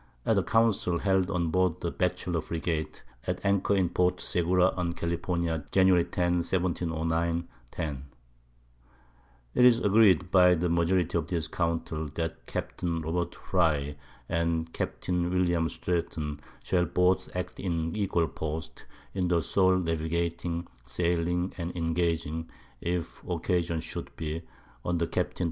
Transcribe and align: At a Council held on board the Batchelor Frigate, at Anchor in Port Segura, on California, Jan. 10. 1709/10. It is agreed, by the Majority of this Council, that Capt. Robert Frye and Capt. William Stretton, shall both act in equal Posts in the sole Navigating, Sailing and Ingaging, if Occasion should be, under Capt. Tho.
At 0.25 0.35
a 0.35 0.41
Council 0.41 0.97
held 0.97 1.29
on 1.29 1.49
board 1.51 1.79
the 1.81 1.91
Batchelor 1.91 2.41
Frigate, 2.41 3.03
at 3.27 3.39
Anchor 3.45 3.75
in 3.75 3.89
Port 3.89 4.19
Segura, 4.19 4.69
on 4.69 4.93
California, 4.93 5.63
Jan. 5.71 5.89
10. 6.03 6.41
1709/10. 6.41 7.45
It 9.53 9.63
is 9.63 9.79
agreed, 9.79 10.31
by 10.31 10.55
the 10.55 10.69
Majority 10.69 11.15
of 11.19 11.27
this 11.27 11.47
Council, 11.47 12.07
that 12.15 12.47
Capt. 12.47 12.81
Robert 12.81 13.35
Frye 13.35 13.95
and 14.27 14.73
Capt. 14.73 15.07
William 15.09 15.69
Stretton, 15.69 16.39
shall 16.63 16.85
both 16.85 17.29
act 17.35 17.59
in 17.59 17.95
equal 17.95 18.27
Posts 18.27 18.85
in 19.13 19.27
the 19.27 19.43
sole 19.43 19.77
Navigating, 19.77 20.65
Sailing 20.83 21.53
and 21.59 21.71
Ingaging, 21.75 22.47
if 22.81 23.23
Occasion 23.29 23.81
should 23.81 24.09
be, 24.15 24.41
under 24.83 25.05
Capt. 25.05 25.35
Tho. 25.35 25.39